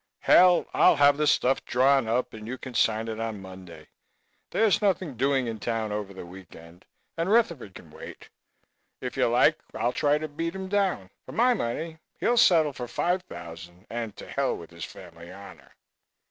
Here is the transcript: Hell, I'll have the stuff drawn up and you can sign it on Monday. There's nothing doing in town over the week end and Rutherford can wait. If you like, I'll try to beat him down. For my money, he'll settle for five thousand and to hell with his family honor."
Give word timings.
Hell, 0.21 0.65
I'll 0.73 0.95
have 0.95 1.17
the 1.17 1.27
stuff 1.27 1.63
drawn 1.63 2.07
up 2.07 2.33
and 2.33 2.47
you 2.47 2.57
can 2.57 2.73
sign 2.73 3.07
it 3.07 3.19
on 3.19 3.39
Monday. 3.39 3.87
There's 4.49 4.81
nothing 4.81 5.15
doing 5.15 5.45
in 5.45 5.59
town 5.59 5.91
over 5.91 6.11
the 6.11 6.25
week 6.25 6.55
end 6.55 6.85
and 7.15 7.31
Rutherford 7.31 7.75
can 7.75 7.91
wait. 7.91 8.29
If 8.99 9.15
you 9.15 9.27
like, 9.27 9.59
I'll 9.75 9.93
try 9.93 10.17
to 10.17 10.27
beat 10.27 10.55
him 10.55 10.69
down. 10.69 11.11
For 11.27 11.33
my 11.33 11.53
money, 11.53 11.99
he'll 12.19 12.37
settle 12.37 12.73
for 12.73 12.87
five 12.87 13.21
thousand 13.21 13.85
and 13.91 14.17
to 14.17 14.27
hell 14.27 14.57
with 14.57 14.71
his 14.71 14.85
family 14.85 15.31
honor." 15.31 15.75